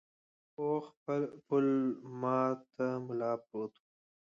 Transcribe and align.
پوخ 0.53 0.85
پل 1.47 1.67
ماته 2.21 2.87
ملا 3.05 3.31
پروت 3.45 3.73
و. 3.79 3.83